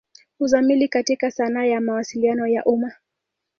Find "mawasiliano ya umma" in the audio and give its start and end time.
1.81-2.91